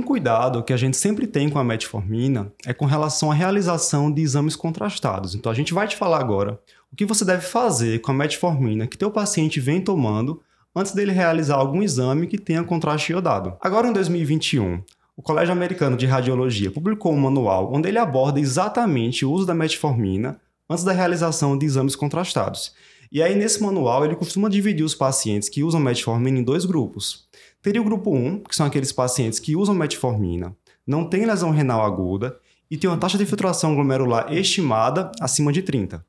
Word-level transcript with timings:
Um 0.00 0.02
cuidado 0.02 0.62
que 0.62 0.72
a 0.72 0.78
gente 0.78 0.96
sempre 0.96 1.26
tem 1.26 1.50
com 1.50 1.58
a 1.58 1.62
metformina 1.62 2.50
é 2.64 2.72
com 2.72 2.86
relação 2.86 3.30
à 3.30 3.34
realização 3.34 4.10
de 4.10 4.22
exames 4.22 4.56
contrastados. 4.56 5.34
Então 5.34 5.52
a 5.52 5.54
gente 5.54 5.74
vai 5.74 5.86
te 5.86 5.94
falar 5.94 6.20
agora 6.20 6.58
o 6.90 6.96
que 6.96 7.04
você 7.04 7.22
deve 7.22 7.42
fazer 7.42 8.00
com 8.00 8.10
a 8.10 8.14
metformina 8.14 8.86
que 8.86 8.96
teu 8.96 9.10
paciente 9.10 9.60
vem 9.60 9.78
tomando 9.78 10.40
antes 10.74 10.92
dele 10.92 11.12
realizar 11.12 11.56
algum 11.56 11.82
exame 11.82 12.26
que 12.26 12.38
tenha 12.38 12.64
contraste 12.64 13.12
iodado. 13.12 13.58
Agora 13.60 13.88
em 13.88 13.92
2021, 13.92 14.82
o 15.14 15.20
Colégio 15.20 15.52
Americano 15.52 15.98
de 15.98 16.06
Radiologia 16.06 16.70
publicou 16.70 17.12
um 17.12 17.20
manual 17.20 17.70
onde 17.70 17.86
ele 17.86 17.98
aborda 17.98 18.40
exatamente 18.40 19.26
o 19.26 19.30
uso 19.30 19.44
da 19.44 19.54
metformina 19.54 20.40
antes 20.66 20.82
da 20.82 20.92
realização 20.92 21.58
de 21.58 21.66
exames 21.66 21.94
contrastados. 21.94 22.72
E 23.12 23.20
aí, 23.22 23.34
nesse 23.34 23.60
manual, 23.60 24.04
ele 24.04 24.14
costuma 24.14 24.48
dividir 24.48 24.84
os 24.84 24.94
pacientes 24.94 25.48
que 25.48 25.64
usam 25.64 25.80
metformina 25.80 26.38
em 26.38 26.44
dois 26.44 26.64
grupos. 26.64 27.28
Teria 27.62 27.82
o 27.82 27.84
grupo 27.84 28.14
1, 28.14 28.44
que 28.44 28.56
são 28.56 28.64
aqueles 28.64 28.90
pacientes 28.90 29.38
que 29.38 29.54
usam 29.54 29.74
metformina, 29.74 30.56
não 30.86 31.04
têm 31.04 31.26
lesão 31.26 31.50
renal 31.50 31.84
aguda 31.84 32.38
e 32.70 32.76
têm 32.78 32.88
uma 32.88 32.96
taxa 32.96 33.18
de 33.18 33.26
filtração 33.26 33.74
glomerular 33.74 34.32
estimada 34.32 35.12
acima 35.20 35.52
de 35.52 35.60
30. 35.60 36.02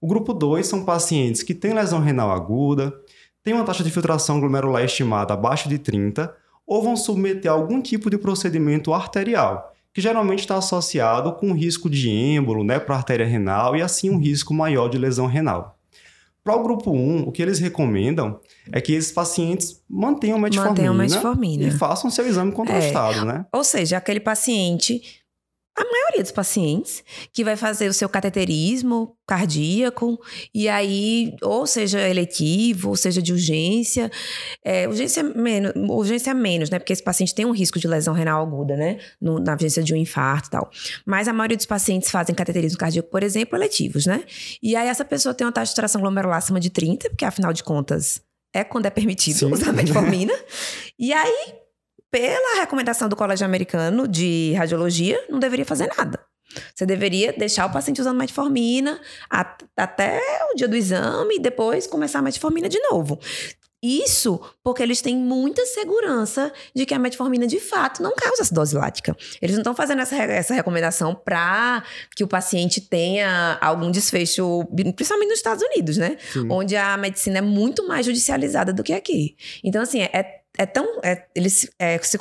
O 0.00 0.06
grupo 0.06 0.32
2 0.32 0.64
são 0.64 0.84
pacientes 0.84 1.42
que 1.42 1.52
têm 1.52 1.74
lesão 1.74 1.98
renal 1.98 2.30
aguda, 2.30 2.94
têm 3.42 3.54
uma 3.54 3.64
taxa 3.64 3.82
de 3.82 3.90
filtração 3.90 4.38
glomerular 4.38 4.84
estimada 4.84 5.34
abaixo 5.34 5.68
de 5.68 5.78
30 5.78 6.32
ou 6.64 6.80
vão 6.80 6.96
submeter 6.96 7.50
a 7.50 7.54
algum 7.54 7.82
tipo 7.82 8.08
de 8.08 8.16
procedimento 8.16 8.94
arterial, 8.94 9.74
que 9.92 10.00
geralmente 10.00 10.40
está 10.40 10.56
associado 10.56 11.32
com 11.32 11.52
risco 11.52 11.90
de 11.90 12.08
êmbolo 12.08 12.62
né, 12.62 12.78
para 12.78 12.94
a 12.94 12.98
artéria 12.98 13.26
renal 13.26 13.74
e 13.74 13.82
assim 13.82 14.10
um 14.10 14.18
risco 14.18 14.54
maior 14.54 14.88
de 14.88 14.96
lesão 14.96 15.26
renal. 15.26 15.73
Para 16.44 16.56
o 16.56 16.62
grupo 16.62 16.90
1, 16.92 17.26
o 17.26 17.32
que 17.32 17.40
eles 17.40 17.58
recomendam 17.58 18.38
é 18.70 18.78
que 18.78 18.92
esses 18.92 19.10
pacientes 19.10 19.82
mantenham 19.88 20.38
metformina, 20.38 20.68
mantenham 20.68 20.94
metformina. 20.94 21.64
e 21.64 21.70
façam 21.70 22.10
seu 22.10 22.26
exame 22.26 22.52
contrastado, 22.52 23.20
é. 23.20 23.24
né? 23.24 23.46
Ou 23.50 23.64
seja, 23.64 23.96
aquele 23.96 24.20
paciente 24.20 25.23
a 25.76 25.84
maioria 25.84 26.22
dos 26.22 26.30
pacientes 26.30 27.02
que 27.32 27.42
vai 27.42 27.56
fazer 27.56 27.88
o 27.88 27.92
seu 27.92 28.08
cateterismo 28.08 29.16
cardíaco 29.26 30.20
e 30.54 30.68
aí 30.68 31.34
ou 31.42 31.66
seja 31.66 32.00
eletivo 32.08 32.90
ou 32.90 32.96
seja 32.96 33.20
de 33.20 33.32
urgência 33.32 34.10
é, 34.64 34.86
urgência 34.86 35.22
menos 35.22 35.72
urgência 35.88 36.32
menos 36.32 36.70
né 36.70 36.78
porque 36.78 36.92
esse 36.92 37.02
paciente 37.02 37.34
tem 37.34 37.44
um 37.44 37.50
risco 37.50 37.78
de 37.78 37.88
lesão 37.88 38.14
renal 38.14 38.42
aguda 38.42 38.76
né 38.76 38.98
no, 39.20 39.40
na 39.40 39.52
urgência 39.52 39.82
de 39.82 39.92
um 39.92 39.96
infarto 39.96 40.48
e 40.48 40.50
tal. 40.50 40.70
Mas 41.04 41.26
a 41.26 41.32
maioria 41.32 41.56
dos 41.56 41.66
pacientes 41.66 42.10
fazem 42.10 42.34
cateterismo 42.34 42.78
cardíaco 42.78 43.10
por 43.10 43.22
exemplo 43.22 43.56
eletivos 43.58 44.06
né. 44.06 44.24
E 44.62 44.76
aí 44.76 44.86
essa 44.86 45.04
pessoa 45.04 45.34
tem 45.34 45.44
uma 45.46 45.52
taxa 45.52 45.70
de 45.70 45.76
tração 45.76 46.00
glomerular 46.00 46.38
acima 46.38 46.60
de 46.60 46.70
30 46.70 47.10
porque 47.10 47.24
afinal 47.24 47.52
de 47.52 47.64
contas 47.64 48.22
é 48.52 48.62
quando 48.62 48.86
é 48.86 48.90
permitido 48.90 49.38
Sim. 49.38 49.52
usar 49.52 49.72
metformina. 49.72 50.32
E 50.96 51.12
aí 51.12 51.63
pela 52.14 52.60
recomendação 52.60 53.08
do 53.08 53.16
Colégio 53.16 53.44
Americano 53.44 54.06
de 54.06 54.52
Radiologia, 54.56 55.20
não 55.28 55.40
deveria 55.40 55.64
fazer 55.64 55.90
nada. 55.98 56.20
Você 56.72 56.86
deveria 56.86 57.32
deixar 57.32 57.66
o 57.66 57.72
paciente 57.72 58.00
usando 58.00 58.16
metformina 58.16 59.00
até 59.76 60.20
o 60.52 60.54
dia 60.54 60.68
do 60.68 60.76
exame 60.76 61.34
e 61.34 61.40
depois 61.40 61.88
começar 61.88 62.20
a 62.20 62.22
metformina 62.22 62.68
de 62.68 62.78
novo. 62.88 63.18
Isso 63.82 64.40
porque 64.62 64.80
eles 64.80 65.02
têm 65.02 65.16
muita 65.16 65.66
segurança 65.66 66.52
de 66.72 66.86
que 66.86 66.94
a 66.94 67.00
metformina 67.00 67.48
de 67.48 67.58
fato 67.58 68.00
não 68.00 68.14
causa 68.14 68.42
acidose 68.42 68.76
lática. 68.76 69.16
Eles 69.42 69.56
não 69.56 69.62
estão 69.62 69.74
fazendo 69.74 70.00
essa, 70.00 70.14
essa 70.14 70.54
recomendação 70.54 71.16
para 71.16 71.82
que 72.14 72.22
o 72.22 72.28
paciente 72.28 72.80
tenha 72.80 73.58
algum 73.60 73.90
desfecho, 73.90 74.64
principalmente 74.94 75.30
nos 75.30 75.38
Estados 75.38 75.64
Unidos, 75.64 75.96
né? 75.96 76.16
Sim. 76.32 76.46
Onde 76.48 76.76
a 76.76 76.96
medicina 76.96 77.38
é 77.38 77.42
muito 77.42 77.88
mais 77.88 78.06
judicializada 78.06 78.72
do 78.72 78.84
que 78.84 78.92
aqui. 78.92 79.36
Então, 79.64 79.82
assim, 79.82 80.00
é 80.00 80.43
é 80.56 80.66
tão. 80.66 81.00
É, 81.02 81.26
eles 81.34 81.68
é, 81.78 81.98
se 81.98 82.18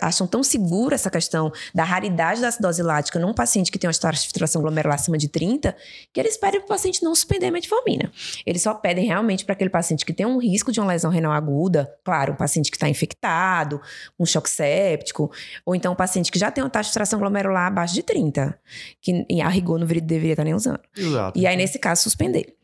acham 0.00 0.26
tão 0.26 0.42
seguro 0.42 0.94
essa 0.94 1.10
questão 1.10 1.52
da 1.74 1.82
raridade 1.82 2.40
da 2.40 2.48
acidose 2.48 2.82
lática 2.82 3.18
num 3.18 3.34
paciente 3.34 3.72
que 3.72 3.78
tem 3.78 3.88
uma 3.88 3.94
taxa 3.94 4.20
de 4.22 4.28
filtração 4.28 4.62
glomerular 4.62 4.94
acima 4.94 5.18
de 5.18 5.28
30, 5.28 5.74
que 6.12 6.20
eles 6.20 6.36
pedem 6.36 6.60
para 6.60 6.66
o 6.66 6.68
paciente 6.68 7.02
não 7.02 7.14
suspender 7.14 7.46
a 7.46 7.50
metformina. 7.50 8.12
Eles 8.46 8.62
só 8.62 8.74
pedem 8.74 9.06
realmente 9.06 9.44
para 9.44 9.54
aquele 9.54 9.70
paciente 9.70 10.04
que 10.04 10.12
tem 10.12 10.24
um 10.24 10.38
risco 10.38 10.70
de 10.70 10.80
uma 10.80 10.92
lesão 10.92 11.10
renal 11.10 11.32
aguda, 11.32 11.92
claro, 12.04 12.34
um 12.34 12.36
paciente 12.36 12.70
que 12.70 12.76
está 12.76 12.88
infectado, 12.88 13.80
um 14.18 14.24
choque 14.24 14.48
séptico, 14.48 15.30
ou 15.66 15.74
então 15.74 15.92
um 15.92 15.96
paciente 15.96 16.30
que 16.30 16.38
já 16.38 16.50
tem 16.50 16.62
uma 16.62 16.70
taxa 16.70 16.88
de 16.88 16.92
filtração 16.92 17.18
glomerular 17.18 17.66
abaixo 17.66 17.94
de 17.94 18.02
30, 18.02 18.58
que 19.00 19.26
a 19.42 19.48
rigor 19.48 19.78
não 19.78 19.86
deveria 19.86 20.32
estar 20.32 20.44
nem 20.44 20.54
usando. 20.54 20.80
Exato. 20.96 21.38
E 21.38 21.46
aí, 21.46 21.56
nesse 21.56 21.78
caso, 21.78 22.02
suspender. 22.02 22.54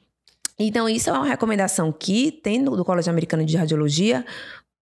Então, 0.58 0.88
isso 0.88 1.08
é 1.08 1.12
uma 1.12 1.26
recomendação 1.26 1.92
que 1.92 2.32
tem 2.32 2.62
do 2.64 2.84
Colégio 2.84 3.10
Americano 3.10 3.44
de 3.44 3.56
Radiologia 3.56 4.24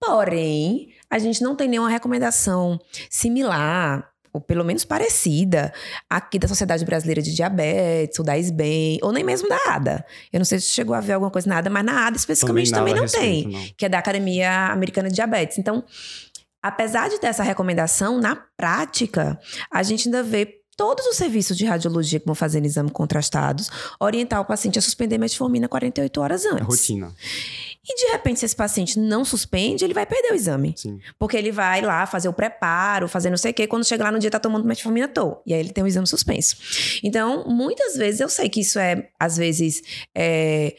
Porém, 0.01 0.91
a 1.11 1.19
gente 1.19 1.43
não 1.43 1.57
tem 1.57 1.69
nenhuma 1.69 1.89
recomendação 1.89 2.79
similar 3.11 4.11
ou 4.37 4.41
pelo 4.41 4.63
menos 4.63 4.85
parecida, 4.85 5.73
aqui 6.11 6.39
da 6.39 6.47
Sociedade 6.47 6.85
Brasileira 6.85 7.23
de 7.23 7.35
Diabetes, 7.35 8.19
ou 8.19 8.25
da 8.25 8.37
SBEM, 8.37 8.99
ou 9.03 9.11
nem 9.11 9.25
mesmo 9.25 9.49
da 9.49 9.59
ADA. 9.69 10.05
Eu 10.31 10.39
não 10.39 10.45
sei 10.45 10.61
se 10.61 10.67
chegou 10.67 10.95
a 10.95 11.01
ver 11.01 11.15
alguma 11.15 11.31
coisa 11.31 11.49
na 11.49 11.57
ADA, 11.57 11.71
mas 11.71 11.85
na 11.85 12.07
ADA 12.07 12.19
especificamente 12.19 12.71
também, 12.71 12.93
também 12.93 12.95
não 12.95 13.03
respeito, 13.03 13.49
tem, 13.49 13.53
não. 13.53 13.75
que 13.79 13.87
é 13.87 13.89
da 13.89 13.99
Academia 13.99 14.67
Americana 14.67 15.09
de 15.09 15.15
Diabetes. 15.15 15.57
Então, 15.57 15.83
apesar 16.63 17.09
de 17.09 17.19
ter 17.19 17.29
essa 17.29 17.43
recomendação, 17.43 18.21
na 18.21 18.37
prática, 18.59 19.41
a 19.73 19.83
gente 19.83 20.07
ainda 20.07 20.23
vê 20.23 20.61
todos 20.77 21.07
os 21.07 21.17
serviços 21.17 21.57
de 21.57 21.65
radiologia 21.65 22.21
que 22.21 22.27
vão 22.27 22.35
fazer 22.35 22.63
exame 22.65 22.91
contrastados 22.91 23.71
orientar 23.99 24.41
o 24.43 24.45
paciente 24.45 24.79
a 24.79 24.83
suspender 24.83 25.17
metformina 25.17 25.67
48 25.67 26.21
horas 26.21 26.45
antes. 26.45 26.61
É 26.61 26.65
rotina. 26.65 27.15
E 27.89 27.95
de 27.95 28.13
repente, 28.13 28.41
se 28.41 28.47
esse 28.47 28.57
paciente 28.57 28.99
não 28.99 29.25
suspende, 29.25 29.85
ele 29.85 29.95
vai 29.95 30.05
perder 30.05 30.33
o 30.33 30.35
exame. 30.35 30.75
Sim. 30.77 30.99
Porque 31.19 31.37
ele 31.37 31.53
vai 31.53 31.81
lá 31.81 32.05
fazer 32.05 32.29
o 32.29 32.33
preparo, 32.33 33.09
fazer 33.09 33.31
não 33.31 33.37
sei 33.37 33.53
o 33.53 33.55
quê, 33.55 33.67
quando 33.67 33.85
chega 33.85 34.03
lá 34.03 34.11
no 34.11 34.19
dia 34.19 34.31
tá 34.31 34.41
tomando 34.41 34.65
metformina 34.65 35.07
à 35.07 35.09
toa. 35.09 35.41
E 35.47 35.55
aí 35.55 35.61
ele 35.61 35.71
tem 35.71 35.85
o 35.85 35.87
exame 35.87 36.07
suspenso. 36.07 36.57
Então, 37.03 37.45
muitas 37.49 37.97
vezes, 37.97 38.21
eu 38.21 38.29
sei 38.29 38.49
que 38.49 38.61
isso 38.61 38.79
é, 38.79 39.09
às 39.21 39.37
vezes, 39.37 39.83
é, 40.15 40.75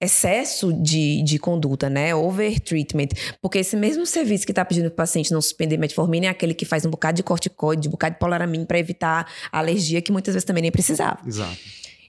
excesso 0.00 0.72
de, 0.72 1.22
de 1.22 1.38
conduta, 1.38 1.88
né? 1.88 2.14
Over 2.14 2.60
treatment. 2.60 3.08
Porque 3.40 3.58
esse 3.58 3.76
mesmo 3.76 4.06
serviço 4.06 4.44
que 4.44 4.52
está 4.52 4.64
pedindo 4.64 4.84
para 4.84 4.94
o 4.94 4.96
paciente 4.96 5.32
não 5.32 5.40
suspender 5.40 5.76
metformina 5.76 6.26
é 6.26 6.28
aquele 6.28 6.54
que 6.54 6.64
faz 6.64 6.84
um 6.84 6.90
bocado 6.90 7.16
de 7.16 7.22
corticoide, 7.22 7.88
um 7.88 7.90
bocado 7.90 8.14
de 8.14 8.20
polaramine 8.20 8.66
para 8.66 8.78
evitar 8.78 9.30
a 9.50 9.58
alergia 9.58 10.00
que 10.02 10.12
muitas 10.12 10.34
vezes 10.34 10.44
também 10.44 10.62
nem 10.62 10.70
precisava. 10.70 11.18
Exato. 11.26 11.56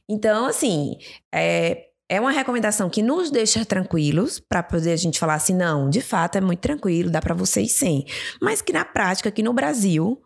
Então, 0.09 0.45
assim, 0.45 0.97
é, 1.33 1.86
é 2.09 2.19
uma 2.19 2.31
recomendação 2.31 2.89
que 2.89 3.01
nos 3.01 3.29
deixa 3.29 3.65
tranquilos 3.65 4.39
para 4.39 4.63
poder 4.63 4.93
a 4.93 4.95
gente 4.95 5.19
falar 5.19 5.35
assim, 5.35 5.53
não, 5.53 5.89
de 5.89 6.01
fato 6.01 6.37
é 6.37 6.41
muito 6.41 6.59
tranquilo, 6.59 7.09
dá 7.09 7.21
para 7.21 7.35
vocês 7.35 7.73
sem. 7.73 8.05
Mas 8.41 8.61
que 8.61 8.71
na 8.71 8.85
prática, 8.85 9.29
aqui 9.29 9.43
no 9.43 9.53
Brasil, 9.53 10.21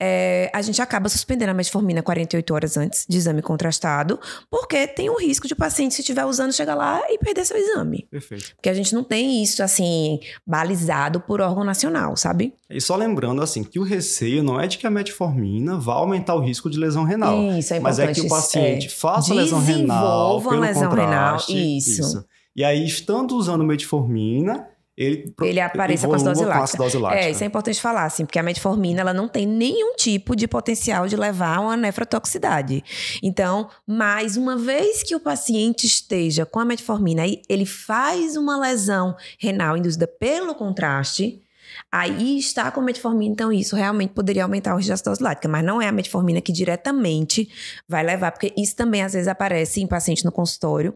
é, 0.00 0.50
a 0.54 0.62
gente 0.62 0.80
acaba 0.80 1.08
suspendendo 1.08 1.50
a 1.50 1.54
metformina 1.54 2.02
48 2.02 2.54
horas 2.54 2.76
antes 2.76 3.04
de 3.06 3.18
exame 3.18 3.42
contrastado, 3.42 4.18
porque 4.50 4.86
tem 4.86 5.10
o 5.10 5.18
risco 5.18 5.46
de 5.46 5.52
o 5.52 5.56
paciente, 5.56 5.94
se 5.94 6.00
estiver 6.00 6.24
usando, 6.24 6.52
chegar 6.52 6.74
lá 6.74 7.02
e 7.10 7.18
perder 7.18 7.44
seu 7.44 7.56
exame. 7.56 8.06
Perfeito. 8.10 8.54
Porque 8.56 8.70
a 8.70 8.74
gente 8.74 8.94
não 8.94 9.04
tem 9.04 9.42
isso, 9.42 9.62
assim, 9.62 10.18
balizado 10.46 11.20
por 11.20 11.40
órgão 11.40 11.64
nacional, 11.64 12.16
sabe? 12.16 12.54
E 12.70 12.80
só 12.80 12.96
lembrando, 12.96 13.42
assim, 13.42 13.62
que 13.62 13.78
o 13.78 13.82
receio 13.82 14.42
não 14.42 14.58
é 14.58 14.66
de 14.66 14.78
que 14.78 14.86
a 14.86 14.90
metformina 14.90 15.76
vá 15.76 15.94
aumentar 15.94 16.34
o 16.34 16.40
risco 16.40 16.70
de 16.70 16.78
lesão 16.78 17.04
renal. 17.04 17.34
Isso, 17.58 17.74
é 17.74 17.78
importante. 17.78 17.82
Mas 17.82 17.98
é 17.98 18.12
que 18.12 18.20
o 18.22 18.28
paciente 18.28 18.86
é, 18.86 18.90
faça 18.90 19.34
lesão 19.34 19.60
renal 19.60 20.40
pelo 20.40 20.60
lesão 20.60 20.88
contraste. 20.88 21.52
Renal, 21.52 21.76
isso. 21.76 22.00
isso. 22.00 22.24
E 22.56 22.64
aí, 22.64 22.84
estando 22.84 23.36
usando 23.36 23.64
metformina, 23.64 24.66
ele, 25.00 25.34
ele 25.40 25.60
apareça 25.60 26.06
com 26.06 26.12
acidose 26.12 26.44
lática. 26.44 27.24
É, 27.24 27.30
isso 27.30 27.42
é 27.42 27.46
importante 27.46 27.80
falar, 27.80 28.04
assim, 28.04 28.26
porque 28.26 28.38
a 28.38 28.42
metformina 28.42 29.00
ela 29.00 29.14
não 29.14 29.26
tem 29.26 29.46
nenhum 29.46 29.94
tipo 29.94 30.36
de 30.36 30.46
potencial 30.46 31.08
de 31.08 31.16
levar 31.16 31.56
a 31.56 31.60
uma 31.62 31.76
nefrotoxicidade. 31.76 32.84
Então, 33.22 33.70
mais 33.86 34.36
uma 34.36 34.58
vez 34.58 35.02
que 35.02 35.16
o 35.16 35.20
paciente 35.20 35.86
esteja 35.86 36.44
com 36.44 36.60
a 36.60 36.66
metformina 36.66 37.26
e 37.26 37.40
ele 37.48 37.64
faz 37.64 38.36
uma 38.36 38.58
lesão 38.58 39.16
renal 39.38 39.74
induzida 39.74 40.06
pelo 40.06 40.54
contraste, 40.54 41.40
aí 41.90 42.36
está 42.36 42.70
com 42.70 42.82
metformina, 42.82 43.32
então 43.32 43.50
isso 43.50 43.74
realmente 43.74 44.12
poderia 44.12 44.42
aumentar 44.42 44.74
o 44.74 44.76
risco 44.76 44.88
de 44.88 44.92
acidose 44.92 45.22
lática, 45.22 45.48
mas 45.48 45.64
não 45.64 45.80
é 45.80 45.88
a 45.88 45.92
metformina 45.92 46.42
que 46.42 46.52
diretamente 46.52 47.48
vai 47.88 48.04
levar, 48.04 48.32
porque 48.32 48.52
isso 48.54 48.76
também 48.76 49.02
às 49.02 49.14
vezes 49.14 49.28
aparece 49.28 49.80
em 49.80 49.86
paciente 49.86 50.26
no 50.26 50.32
consultório. 50.32 50.94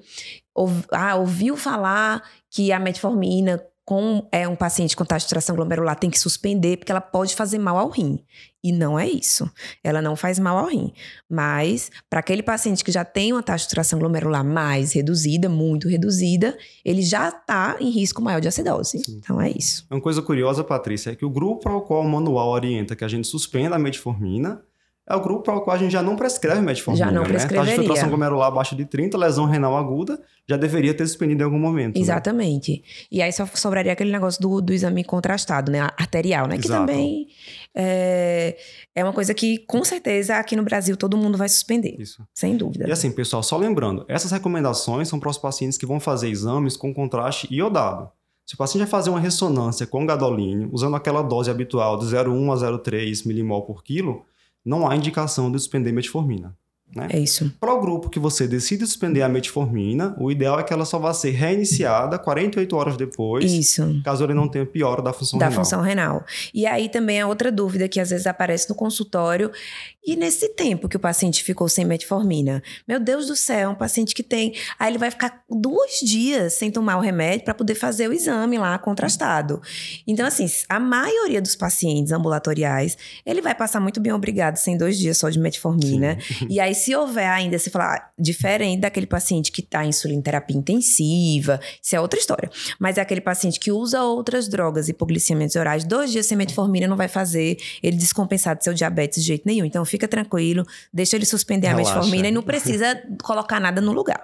Ou, 0.54 0.70
ah, 0.92 1.16
ouviu 1.16 1.56
falar 1.56 2.22
que 2.50 2.70
a 2.70 2.78
metformina 2.78 3.60
com 3.84 4.26
é 4.32 4.48
um 4.48 4.56
paciente 4.56 4.96
com 4.96 5.04
taxa 5.04 5.26
de 5.26 5.30
tração 5.30 5.54
glomerular 5.54 5.96
tem 5.96 6.08
que 6.08 6.18
suspender 6.18 6.78
porque 6.78 6.90
ela 6.90 7.00
pode 7.00 7.34
fazer 7.34 7.58
mal 7.58 7.76
ao 7.76 7.90
rim. 7.90 8.18
E 8.62 8.72
não 8.72 8.98
é 8.98 9.06
isso. 9.06 9.50
Ela 9.82 10.00
não 10.00 10.16
faz 10.16 10.38
mal 10.38 10.56
ao 10.56 10.66
rim. 10.68 10.90
Mas 11.28 11.90
para 12.08 12.20
aquele 12.20 12.42
paciente 12.42 12.82
que 12.82 12.90
já 12.90 13.04
tem 13.04 13.32
uma 13.32 13.42
taxa 13.42 13.64
de 13.64 13.70
tração 13.70 13.98
glomerular 13.98 14.42
mais 14.42 14.94
reduzida, 14.94 15.50
muito 15.50 15.86
reduzida, 15.86 16.56
ele 16.82 17.02
já 17.02 17.28
está 17.28 17.76
em 17.78 17.90
risco 17.90 18.22
maior 18.22 18.40
de 18.40 18.48
acidose. 18.48 19.00
Sim. 19.04 19.18
Então 19.18 19.38
é 19.38 19.50
isso. 19.50 19.86
Uma 19.90 20.00
coisa 20.00 20.22
curiosa, 20.22 20.64
Patrícia, 20.64 21.10
é 21.10 21.14
que 21.14 21.26
o 21.26 21.30
grupo 21.30 21.68
ao 21.68 21.82
qual 21.82 22.00
o 22.02 22.08
manual 22.08 22.48
orienta 22.48 22.96
que 22.96 23.04
a 23.04 23.08
gente 23.08 23.28
suspenda 23.28 23.76
a 23.76 23.78
metformina 23.78 24.62
é 25.06 25.14
o 25.14 25.20
grupo 25.20 25.42
para 25.42 25.56
o 25.56 25.60
qual 25.60 25.76
a 25.76 25.78
gente 25.78 25.92
já 25.92 26.02
não 26.02 26.16
prescreve 26.16 26.62
metformina. 26.62 27.06
Já 27.06 27.12
não 27.12 27.22
né? 27.22 27.28
Taxa 27.28 27.32
de 27.32 27.46
prescreveria. 27.46 27.74
filtração 27.74 28.08
glomerular 28.08 28.48
abaixo 28.48 28.74
de 28.74 28.86
30, 28.86 29.18
lesão 29.18 29.44
renal 29.44 29.76
aguda, 29.76 30.18
já 30.48 30.56
deveria 30.56 30.94
ter 30.94 31.06
suspendido 31.06 31.42
em 31.42 31.44
algum 31.44 31.58
momento. 31.58 31.96
né? 31.96 32.00
Exatamente. 32.00 32.82
E 33.12 33.20
aí 33.20 33.30
só 33.30 33.46
sobraria 33.54 33.92
aquele 33.92 34.10
negócio 34.10 34.40
do, 34.40 34.62
do 34.62 34.72
exame 34.72 35.04
contrastado, 35.04 35.70
né? 35.70 35.80
Arterial, 35.98 36.46
né? 36.46 36.56
Que 36.56 36.66
Exato. 36.66 36.86
também 36.86 37.28
é, 37.74 38.56
é 38.94 39.04
uma 39.04 39.12
coisa 39.12 39.34
que, 39.34 39.58
com 39.58 39.84
certeza, 39.84 40.36
aqui 40.36 40.56
no 40.56 40.62
Brasil 40.62 40.96
todo 40.96 41.18
mundo 41.18 41.36
vai 41.36 41.50
suspender. 41.50 41.96
Isso. 41.98 42.26
Sem 42.32 42.56
dúvida. 42.56 42.88
E 42.88 42.92
assim, 42.92 43.12
pessoal, 43.12 43.42
só 43.42 43.58
lembrando, 43.58 44.06
essas 44.08 44.30
recomendações 44.30 45.08
são 45.08 45.20
para 45.20 45.28
os 45.28 45.36
pacientes 45.36 45.76
que 45.76 45.84
vão 45.84 46.00
fazer 46.00 46.30
exames 46.30 46.78
com 46.78 46.94
contraste 46.94 47.46
iodado. 47.52 48.08
Se 48.46 48.54
o 48.54 48.58
paciente 48.58 48.82
vai 48.82 48.90
fazer 48.90 49.10
uma 49.10 49.20
ressonância 49.20 49.86
com 49.86 50.06
gadolínio, 50.06 50.68
usando 50.72 50.96
aquela 50.96 51.22
dose 51.22 51.50
habitual 51.50 51.98
de 51.98 52.06
0,1 52.06 52.52
a 52.52 52.56
0,3 52.56 53.26
milimol 53.26 53.62
por 53.62 53.82
quilo, 53.82 54.24
não 54.64 54.88
há 54.88 54.96
indicação 54.96 55.50
de 55.50 55.58
suspender 55.58 55.92
metformina. 55.92 56.56
Né? 56.94 57.08
É 57.10 57.18
isso. 57.18 57.52
Para 57.58 57.72
o 57.74 57.80
grupo 57.80 58.08
que 58.08 58.20
você 58.20 58.46
decide 58.46 58.86
suspender 58.86 59.22
a 59.22 59.28
metformina, 59.28 60.14
o 60.18 60.30
ideal 60.30 60.60
é 60.60 60.62
que 60.62 60.72
ela 60.72 60.84
só 60.84 60.96
vá 60.98 61.12
ser 61.12 61.30
reiniciada 61.32 62.18
48 62.18 62.76
horas 62.76 62.96
depois, 62.96 63.52
Isso. 63.52 64.00
caso 64.04 64.22
ele 64.22 64.34
não 64.34 64.48
tenha 64.48 64.64
piora 64.64 65.02
da 65.02 65.12
função 65.12 65.38
Da 65.38 65.48
renal. 65.48 65.64
função 65.64 65.80
renal. 65.80 66.24
E 66.54 66.66
aí 66.66 66.88
também 66.88 67.18
é 67.18 67.26
outra 67.26 67.50
dúvida 67.50 67.88
que 67.88 67.98
às 67.98 68.10
vezes 68.10 68.26
aparece 68.28 68.68
no 68.68 68.76
consultório. 68.76 69.50
E 70.06 70.14
nesse 70.16 70.50
tempo 70.50 70.88
que 70.88 70.96
o 70.96 71.00
paciente 71.00 71.42
ficou 71.42 71.68
sem 71.68 71.84
metformina? 71.84 72.62
Meu 72.86 73.00
Deus 73.00 73.26
do 73.26 73.34
céu, 73.34 73.58
é 73.58 73.68
um 73.68 73.74
paciente 73.74 74.14
que 74.14 74.22
tem. 74.22 74.54
Aí 74.78 74.90
ele 74.92 74.98
vai 74.98 75.10
ficar 75.10 75.42
dois 75.50 75.98
dias 76.00 76.52
sem 76.52 76.70
tomar 76.70 76.98
o 76.98 77.00
remédio 77.00 77.44
para 77.46 77.54
poder 77.54 77.74
fazer 77.74 78.08
o 78.08 78.12
exame 78.12 78.58
lá 78.58 78.78
contrastado. 78.78 79.60
Então, 80.06 80.26
assim, 80.26 80.46
a 80.68 80.78
maioria 80.78 81.40
dos 81.40 81.56
pacientes 81.56 82.12
ambulatoriais, 82.12 82.96
ele 83.24 83.40
vai 83.40 83.54
passar 83.54 83.80
muito 83.80 83.98
bem 83.98 84.12
obrigado 84.12 84.56
sem 84.58 84.76
dois 84.76 84.98
dias 84.98 85.16
só 85.18 85.28
de 85.30 85.38
metformina. 85.38 86.18
E 86.50 86.60
aí, 86.60 86.73
se 86.74 86.94
houver 86.94 87.28
ainda, 87.28 87.58
se 87.58 87.70
falar 87.70 87.96
ah, 87.96 88.10
diferente 88.18 88.80
daquele 88.80 89.06
paciente 89.06 89.50
que 89.50 89.60
está 89.60 89.84
em 89.84 89.88
insulinoterapia 89.88 90.56
intensiva, 90.56 91.60
isso 91.82 91.96
é 91.96 92.00
outra 92.00 92.18
história. 92.18 92.50
Mas 92.78 92.98
é 92.98 93.00
aquele 93.00 93.20
paciente 93.20 93.58
que 93.58 93.72
usa 93.72 94.02
outras 94.02 94.48
drogas, 94.48 94.88
hipoglicemiantes 94.88 95.56
orais, 95.56 95.84
dois 95.84 96.10
dias 96.12 96.26
sem 96.26 96.36
metformina 96.36 96.86
não 96.86 96.96
vai 96.96 97.08
fazer 97.08 97.56
ele 97.82 97.96
descompensar 97.96 98.56
de 98.56 98.64
seu 98.64 98.74
diabetes 98.74 99.22
de 99.22 99.28
jeito 99.28 99.42
nenhum. 99.46 99.64
Então 99.64 99.84
fica 99.84 100.06
tranquilo, 100.06 100.66
deixa 100.92 101.16
ele 101.16 101.26
suspender 101.26 101.68
a 101.68 101.70
Relaxa. 101.70 101.94
metformina 101.94 102.28
e 102.28 102.30
não 102.30 102.42
precisa 102.44 103.02
colocar 103.22 103.60
nada 103.60 103.80
no 103.80 103.92
lugar. 103.92 104.20